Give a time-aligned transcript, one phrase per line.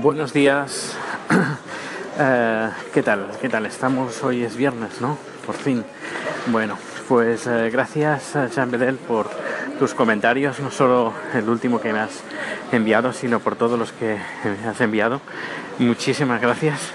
[0.00, 0.96] Buenos días.
[2.18, 3.30] Eh, ¿Qué tal?
[3.40, 3.64] ¿Qué tal?
[3.64, 5.16] Estamos, hoy es viernes, ¿no?
[5.46, 5.82] Por fin.
[6.48, 6.76] Bueno,
[7.08, 9.30] pues eh, gracias Jean Bedel por
[9.78, 12.20] tus comentarios, no solo el último que me has
[12.70, 15.22] enviado, sino por todos los que me has enviado.
[15.78, 16.92] Muchísimas gracias.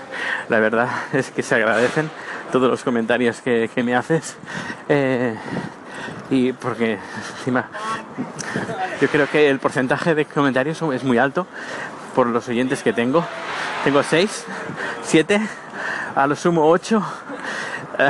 [0.49, 2.11] La verdad es que se agradecen
[2.51, 4.37] todos los comentarios que, me haces.
[4.87, 5.35] Eh,
[6.29, 6.99] y porque
[7.39, 7.69] encima
[9.01, 11.47] yo creo que el porcentaje de comentarios es muy alto
[12.17, 13.23] por los oyentes que tengo.
[13.83, 14.45] Tengo 6,
[15.03, 15.39] 7,
[16.15, 16.99] a lo sumo 8.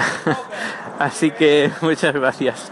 [1.00, 2.72] Así que muchas gracias.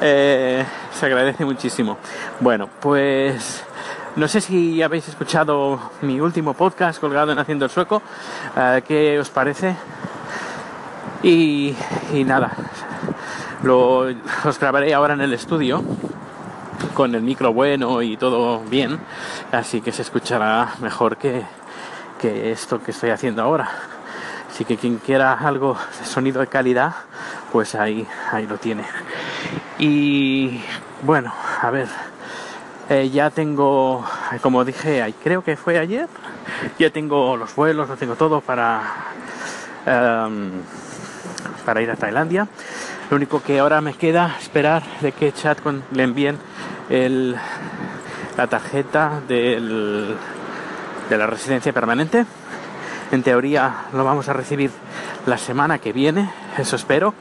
[0.00, 0.64] Eh,
[0.98, 1.98] se agradece muchísimo.
[2.40, 3.62] Bueno, pues
[4.16, 8.00] no sé si habéis escuchado mi último podcast colgado en Haciendo el Sueco.
[8.56, 9.76] Eh, ¿Qué os parece?
[11.22, 11.76] Y,
[12.14, 12.52] y nada,
[13.64, 14.08] lo,
[14.44, 15.84] los grabaré ahora en el estudio
[16.94, 18.98] con el micro bueno y todo bien,
[19.52, 21.42] así que se escuchará mejor que,
[22.20, 23.68] que esto que estoy haciendo ahora.
[24.50, 26.94] Así que quien quiera algo de sonido de calidad,
[27.52, 28.84] pues ahí, ahí lo tiene.
[29.78, 30.60] Y
[31.02, 31.88] bueno, a ver,
[32.88, 34.04] eh, ya tengo,
[34.42, 36.08] como dije, creo que fue ayer,
[36.78, 38.82] ya tengo los vuelos, lo tengo todo para,
[39.86, 40.50] um,
[41.64, 42.48] para ir a Tailandia.
[43.10, 45.58] Lo único que ahora me queda esperar de que chat
[45.92, 46.38] le envíen
[46.90, 47.36] el,
[48.36, 50.16] la tarjeta del,
[51.08, 52.26] de la residencia permanente.
[53.12, 54.70] En teoría lo vamos a recibir
[55.26, 57.14] la semana que viene, eso espero.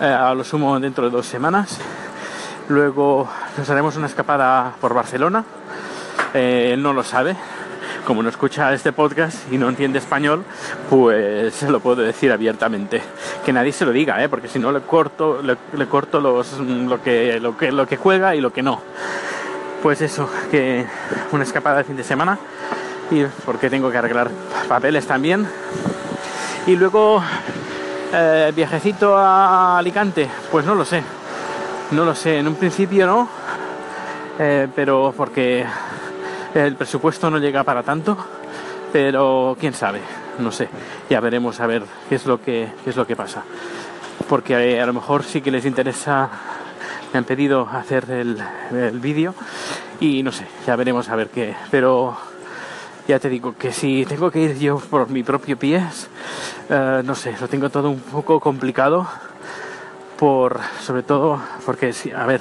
[0.00, 1.78] Eh, a lo sumo dentro de dos semanas.
[2.68, 3.28] Luego
[3.58, 5.44] nos haremos una escapada por Barcelona.
[6.32, 7.36] Eh, él no lo sabe,
[8.06, 10.44] como no escucha este podcast y no entiende español,
[10.90, 13.02] pues lo puedo decir abiertamente.
[13.44, 14.28] Que nadie se lo diga, ¿eh?
[14.28, 16.42] porque si no le corto, le, corto lo,
[17.02, 18.80] que, lo, que, lo que juega y lo que no.
[19.82, 20.86] Pues eso, que
[21.32, 22.38] una escapada de fin de semana
[23.10, 24.30] y porque tengo que arreglar
[24.68, 25.46] papeles también.
[26.66, 27.22] Y luego
[28.12, 31.02] eh, viajecito a Alicante, pues no lo sé.
[31.90, 33.28] No lo sé, en un principio no,
[34.38, 35.66] eh, pero porque
[36.54, 38.16] el presupuesto no llega para tanto,
[38.92, 40.00] pero quién sabe,
[40.38, 40.68] no sé.
[41.10, 43.42] Ya veremos a ver qué es lo que, es lo que pasa.
[44.28, 46.30] Porque eh, a lo mejor sí que les interesa,
[47.12, 49.34] me han pedido hacer el, vídeo
[49.98, 51.56] y no sé, ya veremos a ver qué.
[51.72, 52.16] Pero
[53.08, 56.08] ya te digo que si tengo que ir yo por mi propio pies,
[56.70, 59.08] eh, no sé, lo tengo todo un poco complicado.
[60.16, 62.40] Por, sobre todo porque, a ver,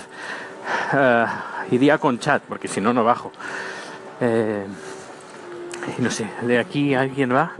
[0.93, 3.31] uh, iría con chat, porque si no, no bajo.
[4.25, 4.65] Eh,
[5.97, 7.51] no sé, de aquí alguien va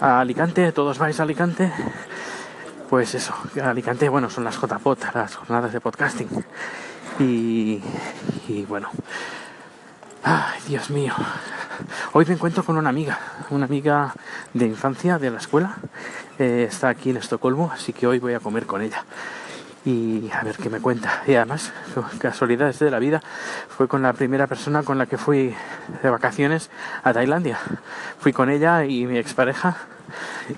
[0.00, 1.72] a Alicante, todos vais a Alicante.
[2.88, 6.28] Pues eso, Alicante, bueno, son las JPOT, las jornadas de podcasting.
[7.18, 7.82] Y,
[8.68, 8.90] bueno,
[10.22, 11.14] ay, Dios mío.
[12.12, 13.18] Hoy me encuentro con una amiga,
[13.50, 14.14] una amiga
[14.52, 15.78] de infancia de la escuela.
[16.38, 19.04] Eh, está aquí en Estocolmo, así que hoy voy a comer con ella
[19.84, 21.22] y a ver qué me cuenta.
[21.26, 21.72] Y además,
[22.18, 23.20] casualidades de la vida,
[23.68, 25.54] fue con la primera persona con la que fui
[26.02, 26.70] de vacaciones
[27.02, 27.58] a Tailandia.
[28.18, 29.76] Fui con ella y mi expareja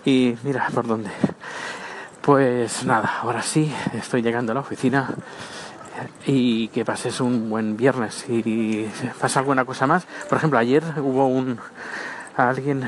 [0.05, 1.11] y mira por dónde.
[2.21, 5.11] Pues nada, ahora sí, estoy llegando a la oficina
[6.27, 8.25] y que pases un buen viernes.
[8.29, 8.89] Y
[9.21, 11.59] pasa alguna cosa más, por ejemplo, ayer hubo un
[12.37, 12.87] alguien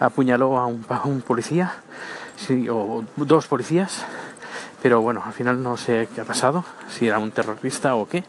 [0.00, 1.74] apuñaló a un, a policía,
[2.36, 4.04] sí, o dos policías
[4.82, 8.24] pero bueno, al final no sé qué ha pasado, si era un terrorista o qué,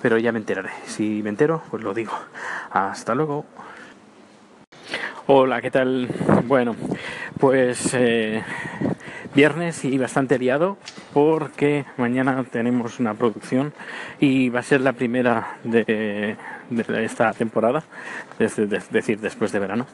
[0.00, 0.70] pero ya me enteraré.
[0.86, 2.12] Si me entero, pues lo digo.
[2.70, 3.44] Hasta luego.
[5.26, 6.08] Hola, ¿qué tal?
[6.44, 6.76] Bueno,
[7.40, 8.44] pues eh,
[9.34, 10.78] viernes y bastante liado
[11.12, 13.72] porque mañana tenemos una producción
[14.20, 16.36] y va a ser la primera de,
[17.02, 17.82] esta temporada,
[18.38, 18.56] es
[18.90, 19.86] decir, después de verano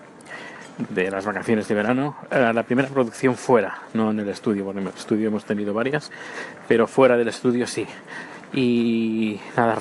[0.78, 4.88] de las vacaciones de verano, la primera producción fuera, no en el estudio, bueno, en
[4.88, 6.10] el estudio hemos tenido varias,
[6.66, 7.86] pero fuera del estudio sí.
[8.52, 9.76] Y nada,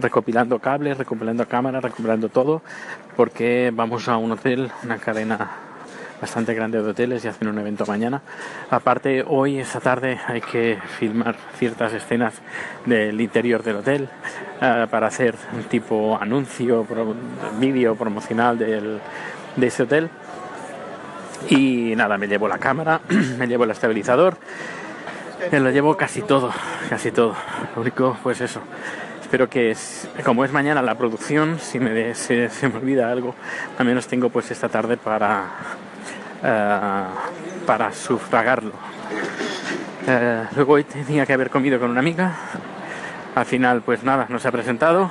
[0.00, 2.62] recopilando cables, recopilando cámaras, recopilando todo,
[3.14, 5.50] porque vamos a un hotel, una cadena
[6.20, 8.22] bastante grande de hoteles y hacen un evento mañana.
[8.70, 12.34] Aparte, hoy, esta tarde, hay que filmar ciertas escenas
[12.86, 14.08] del interior del hotel
[14.62, 16.86] eh, para hacer un tipo anuncio,
[17.58, 18.98] vídeo promocional del,
[19.56, 20.10] de ese hotel
[21.48, 23.00] y nada, me llevo la cámara,
[23.38, 24.36] me llevo el estabilizador,
[25.50, 26.52] me lo llevo casi todo,
[26.88, 27.34] casi todo.
[27.74, 28.60] Lo único, pues eso.
[29.20, 29.76] Espero que,
[30.24, 33.34] como es mañana la producción, si me se, me olvida algo,
[33.76, 35.46] al menos tengo pues esta tarde para,
[36.42, 38.72] uh, para sufragarlo.
[40.06, 42.36] Uh, luego hoy tenía que haber comido con una amiga.
[43.34, 45.10] Al final, pues nada, no se ha presentado.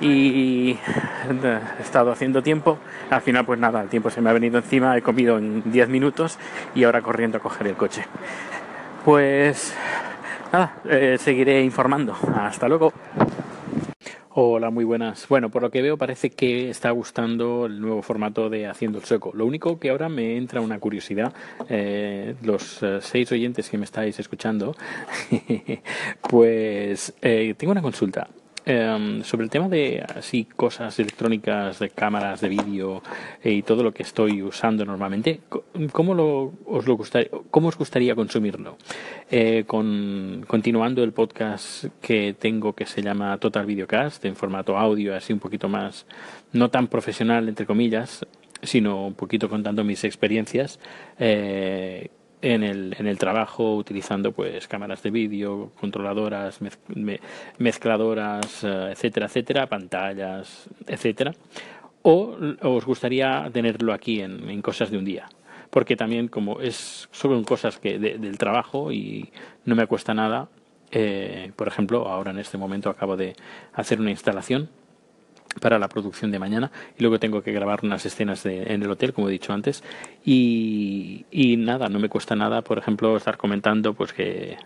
[0.00, 2.78] Y he estado haciendo tiempo.
[3.10, 5.88] Al final, pues nada, el tiempo se me ha venido encima, he comido en 10
[5.88, 6.38] minutos
[6.74, 8.04] y ahora corriendo a coger el coche.
[9.04, 9.74] Pues
[10.52, 12.16] nada, eh, seguiré informando.
[12.36, 12.92] Hasta luego.
[14.36, 15.28] Hola, muy buenas.
[15.28, 19.04] Bueno, por lo que veo parece que está gustando el nuevo formato de Haciendo el
[19.04, 19.30] Sueco.
[19.32, 21.32] Lo único que ahora me entra una curiosidad.
[21.68, 24.74] Eh, los eh, seis oyentes que me estáis escuchando,
[26.28, 28.26] pues tengo una consulta.
[28.66, 33.02] Em, sobre el tema de así cosas electrónicas, de cámaras de vídeo
[33.42, 35.40] eh, y todo lo que estoy usando normalmente,
[35.92, 38.78] ¿cómo, lo, os, lo gustaría, cómo os gustaría consumirlo?
[39.30, 45.14] Eh, con, continuando el podcast que tengo que se llama Total Videocast en formato audio,
[45.14, 46.06] así un poquito más,
[46.54, 48.26] no tan profesional, entre comillas,
[48.62, 50.80] sino un poquito contando mis experiencias.
[51.18, 52.08] Eh,
[52.44, 56.60] en el, en el trabajo utilizando pues cámaras de vídeo, controladoras,
[57.58, 61.32] mezcladoras, eh, etcétera, etcétera, pantallas, etcétera.
[62.02, 65.26] O os gustaría tenerlo aquí en, cosas de un día,
[65.70, 69.32] porque también como es son cosas que del trabajo y
[69.64, 70.48] no me cuesta nada.
[70.92, 73.34] Eh, por ejemplo, ahora en este momento acabo de
[73.72, 74.68] hacer una instalación
[75.60, 79.12] para la producción de mañana y luego tengo que grabar unas escenas en el hotel
[79.12, 79.82] como he dicho antes
[80.24, 81.24] y,
[81.58, 84.56] nada no me cuesta nada por ejemplo estar comentando pues que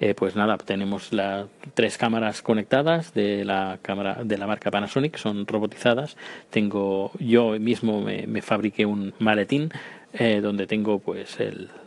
[0.00, 5.16] eh, pues nada tenemos las tres cámaras conectadas de la cámara de la marca Panasonic
[5.16, 6.16] son robotizadas.
[6.50, 9.70] Tengo yo mismo me, fabriqué un maletín
[10.12, 11.38] eh, donde tengo pues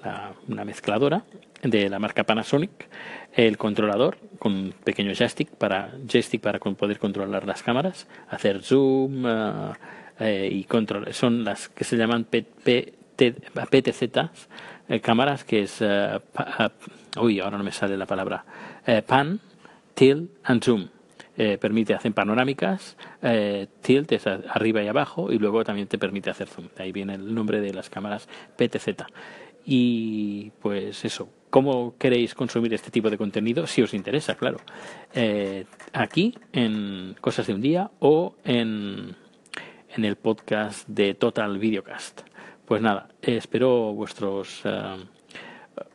[0.04, 1.24] la, una mezcladora
[1.64, 2.88] de la marca Panasonic
[3.34, 9.24] el controlador con pequeño joystick para joystick para poder controlar las cámaras, hacer zoom
[10.20, 11.14] eh, y control.
[11.14, 12.82] Son las que se llaman PTZ,
[14.90, 15.84] eh, cámaras que es
[17.20, 18.44] uy ahora no me sale la palabra
[19.06, 19.40] pan,
[19.94, 20.88] tilt and zoom.
[21.36, 22.98] permite hacer panorámicas,
[23.82, 26.70] tilt es arriba y abajo y luego también te permite hacer zoom.
[26.80, 29.04] ahí viene el nombre de las cámaras PTZ.
[29.70, 31.28] Y pues eso,
[31.58, 33.66] ¿cómo queréis consumir este tipo de contenido?
[33.66, 34.60] Si os interesa, claro.
[35.16, 39.16] Eh, aquí, en Cosas de un Día o en,
[39.90, 42.22] en el podcast de Total Videocast.
[42.68, 44.98] Pues nada, espero vuestros eh,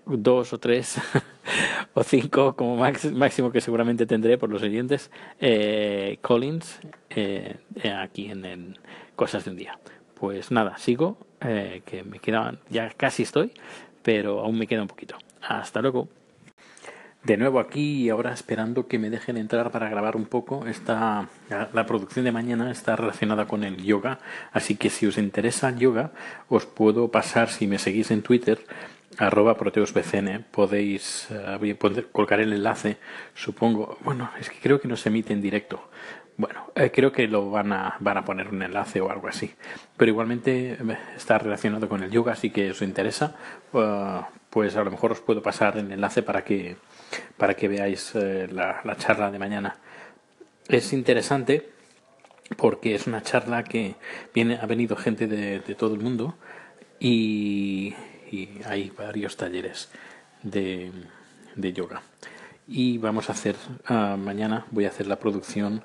[0.05, 1.01] dos o tres
[1.95, 6.81] o cinco como máximo que seguramente tendré por los siguientes eh, Collins
[8.01, 8.79] aquí en, en
[9.15, 9.79] Cosas de un Día.
[10.17, 13.53] Pues nada, sigo eh, que me quedaban, ya casi estoy,
[14.03, 15.17] pero aún me queda un poquito.
[15.43, 16.09] Hasta luego.
[17.25, 20.67] De nuevo aquí y ahora esperando que me dejen entrar para grabar un poco.
[20.67, 24.19] Esta, la producción de mañana está relacionada con el yoga,
[24.53, 26.11] así que si os interesa el yoga,
[26.49, 28.59] os puedo pasar, si me seguís en Twitter,
[29.19, 31.77] arroba proteusbcn, podéis eh,
[32.11, 32.97] colocar el enlace,
[33.35, 35.91] supongo, bueno, es que creo que no se emite en directo,
[36.37, 39.55] bueno, eh, creo que lo van a, van a poner un enlace o algo así.
[39.97, 43.37] Pero igualmente eh, está relacionado con el yoga, así que os interesa,
[43.75, 44.21] eh,
[44.53, 46.77] pues a lo mejor os puedo pasar el enlace para que,
[47.39, 49.77] para que veáis la, charla de mañana.
[50.69, 51.71] Es interesante
[52.59, 53.95] porque es una charla que
[54.35, 56.37] viene, ha venido gente de, todo el mundo
[57.01, 57.95] y,
[58.67, 59.91] hay varios talleres
[60.43, 60.91] de,
[61.55, 62.03] de yoga
[62.67, 63.57] y vamos a hacer
[63.87, 65.85] ah, mañana voy a hacer la producción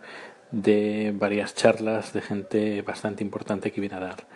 [0.52, 4.28] de varias charlas de gente bastante importante que viene a dar.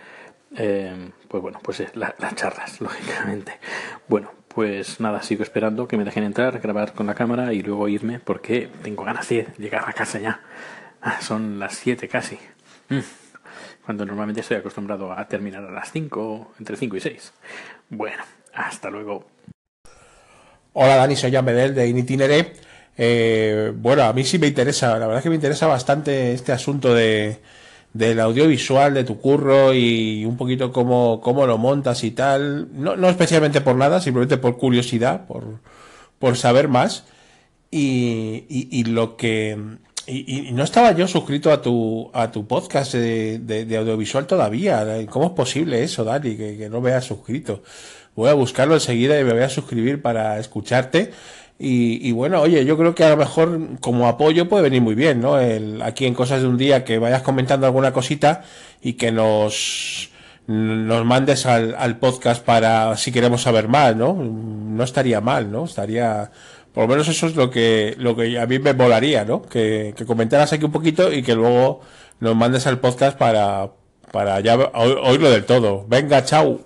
[0.55, 3.59] Eh, pues bueno, pues las charlas, lógicamente.
[4.07, 7.87] Bueno, pues nada, sigo esperando que me dejen entrar, grabar con la cámara y luego
[7.87, 10.41] irme porque tengo ganas de llegar a casa ya.
[11.01, 12.37] Ah, son las 7 casi.
[12.89, 12.99] Mm.
[13.85, 17.33] Cuando normalmente estoy acostumbrado a terminar a las 5, entre 5 y 6.
[17.89, 19.25] Bueno, hasta luego.
[20.73, 22.53] Hola Dani, soy Jan Bedel de Initinere
[22.97, 26.51] eh, bueno, a mí sí me interesa, la verdad es que me interesa bastante este
[26.51, 27.39] asunto de,
[27.93, 32.69] del audiovisual, de tu curro y un poquito cómo, cómo lo montas y tal.
[32.73, 35.59] No, no especialmente por nada, simplemente por curiosidad, por,
[36.19, 37.05] por saber más.
[37.69, 39.57] Y, y, lo que...
[40.07, 44.85] Y, no estaba yo suscrito a tu, a tu podcast de, de, audiovisual todavía.
[45.09, 47.63] ¿Cómo es posible eso, Dani, que, que no me hayas suscrito?
[48.15, 51.11] Voy a buscarlo enseguida y me voy a suscribir para escucharte.
[51.63, 55.21] Y, bueno, oye, yo creo que a lo mejor como apoyo puede venir muy bien,
[55.21, 55.39] ¿no?
[55.39, 58.41] El, aquí en Cosas de un Día que vayas comentando alguna cosita
[58.81, 60.09] y que nos,
[60.47, 64.13] nos mandes al, podcast para si queremos saber más, ¿no?
[64.15, 65.65] No estaría mal, ¿no?
[65.65, 66.31] Estaría,
[66.73, 69.43] por lo menos eso es lo que, lo que a mí me molaría, ¿no?
[69.43, 71.81] Que, que comentaras aquí un poquito y que luego
[72.19, 73.69] nos mandes al podcast para,
[74.11, 75.85] para ya oírlo del todo.
[75.87, 76.59] Venga, chao.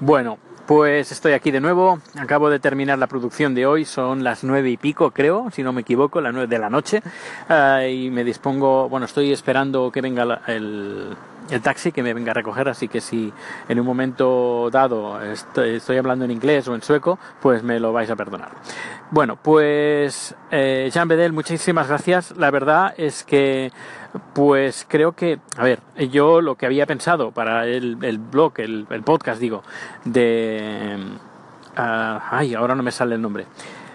[0.00, 4.44] Bueno, Pues estoy aquí de nuevo, acabo de terminar la producción de hoy, son las
[4.44, 7.02] nueve y pico creo, si no me equivoco, las nueve de la noche,
[7.50, 11.14] uh, y me dispongo, bueno, estoy esperando que venga la, el,
[11.50, 13.32] el, taxi, que me venga a recoger, así que si
[13.68, 18.10] en un momento dado estoy, hablando en inglés o en sueco, pues me lo vais
[18.10, 18.50] a perdonar.
[19.10, 23.72] Bueno, pues eh, Jean Bedel, muchísimas gracias, la verdad es que
[24.32, 28.86] pues creo que, a ver, yo lo que había pensado para el, el blog, el,
[28.90, 29.62] el, podcast, digo,
[30.04, 30.98] de...
[31.76, 33.46] Uh, ay, ahora no me sale el nombre.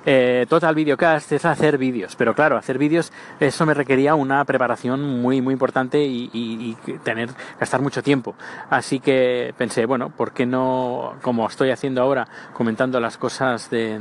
[0.06, 5.22] Eh, Total Videocast es hacer vídeos, pero claro, hacer vídeos eso me requería una preparación
[5.22, 7.30] muy muy importante y, y, y, tener
[7.60, 8.36] gastar mucho tiempo.
[8.70, 14.00] Así que pensé, bueno, ¿por qué no, como estoy haciendo ahora, comentando las cosas de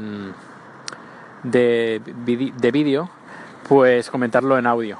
[1.43, 3.11] de, de vídeo,
[3.69, 4.99] pues comentarlo en audio?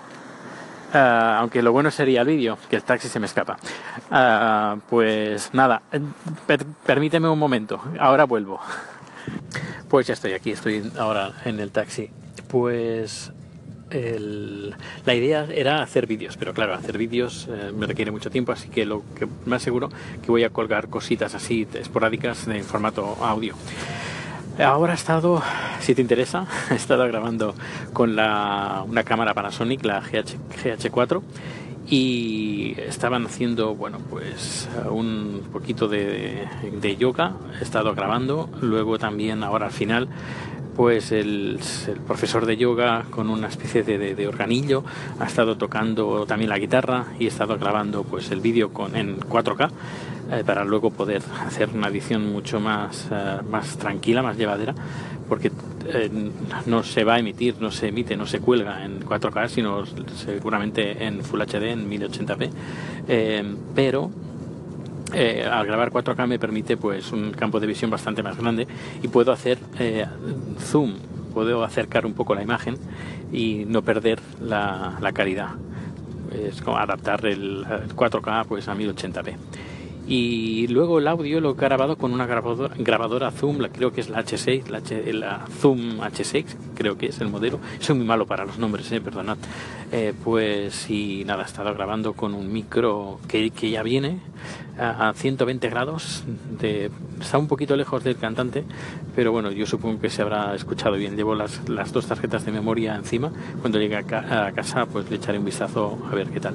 [0.93, 0.97] Uh,
[1.41, 3.59] aunque lo bueno sería el vídeo, que el taxi se me escapa.
[4.11, 5.83] Uh, pues nada,
[6.47, 8.59] per permíteme un momento, ahora vuelvo.
[9.89, 12.11] Pues ya estoy aquí, estoy ahora en el taxi.
[12.49, 13.33] Pues
[13.91, 14.75] el,
[15.07, 18.69] la idea era hacer vídeos, pero claro, hacer vídeos eh, me requiere mucho tiempo, así
[18.69, 19.89] que lo que más seguro
[20.23, 23.55] que voy a colgar cositas así esporádicas en formato audio.
[24.63, 25.41] Ahora he estado,
[25.81, 27.55] si te interesa, he estado grabando
[27.93, 31.23] con la, una cámara Panasonic, la GH, GH4,
[31.91, 36.47] y estaban haciendo, bueno, pues un poquito de,
[36.81, 40.09] de, yoga, he estado grabando, luego también ahora al final,
[40.79, 44.85] pues el, el profesor de yoga con una especie de, organillo
[45.19, 49.19] ha estado tocando también la guitarra y he estado grabando pues el vídeo con en
[49.19, 49.71] 4K
[50.31, 54.75] eh, para luego poder hacer una edición mucho más, eh, más tranquila, más llevadera,
[55.29, 55.53] porque
[55.87, 56.11] eh,
[56.67, 61.05] no se va a emitir, no se emite, no se cuelga en 4K, sino seguramente
[61.05, 62.51] en Full HD, en 1080p,
[63.09, 64.11] eh, pero
[65.15, 68.67] eh, al grabar 4K me permite pues un campo de visión bastante más grande
[69.03, 69.59] y puedo hacer
[70.59, 70.95] zoom,
[71.33, 72.77] puedo acercar un poco la imagen
[73.33, 75.51] y no perder la, la calidad.
[76.35, 79.37] Es como adaptar el 4K pues a 1080p
[80.09, 84.01] y luego el audio lo he grabado con una grabadora, grabadora Zoom, la, creo que
[84.01, 87.61] es la H6, la, H, la, Zoom H6, creo que es el modelo.
[87.79, 89.37] Soy muy malo para los nombres, eh, perdonad.
[89.93, 94.21] Eh, pues y nada, he estado grabando con un micro que, que ya viene
[94.79, 96.25] a, a 120 grados,
[96.59, 98.65] de, está un poquito lejos del cantante,
[99.15, 101.17] pero bueno, yo supongo que se habrá escuchado bien.
[101.17, 105.11] Llevo las, las dos tarjetas de memoria encima, cuando llegue a, ca a casa pues
[105.11, 106.55] le echaré un vistazo a ver qué tal.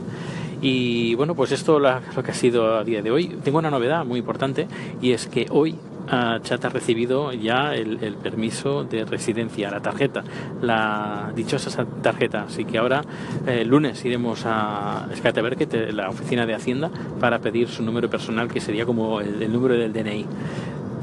[0.63, 3.27] Y bueno, pues esto es lo que ha sido a día de hoy.
[3.43, 4.65] Tengo una novedad muy importante
[5.01, 10.23] y es que hoy uh, Chat ha recibido ya el, permiso de residencia, la tarjeta,
[10.61, 12.43] la dichosa tarjeta.
[12.43, 13.01] Así que ahora,
[13.45, 16.89] eh, lunes, iremos a Skateverket, la oficina de Hacienda,
[17.19, 20.25] para pedir su número personal, que sería como el, número del DNI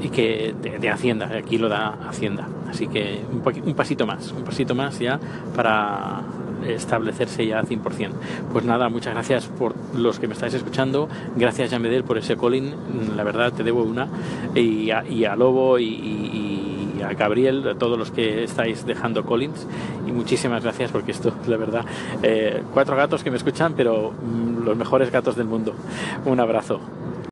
[0.01, 2.47] y que de, de, Hacienda, aquí lo da Hacienda.
[2.67, 5.19] Así que un, un pasito más, un pasito más ya
[5.55, 6.23] para
[6.67, 8.09] establecerse ya al 100%.
[8.51, 11.09] Pues nada, muchas gracias por los que me estáis escuchando.
[11.35, 12.73] Gracias, Jean Bedel, por ese calling.
[13.15, 14.07] La verdad, te debo una.
[14.55, 19.25] Y a, y a Lobo y, y, a Gabriel, a todos los que estáis dejando
[19.25, 19.67] callings.
[20.07, 21.85] Y muchísimas gracias porque esto, la verdad,
[22.21, 25.73] eh, cuatro gatos que me escuchan, pero mm, los mejores gatos del mundo.
[26.25, 26.79] Un abrazo.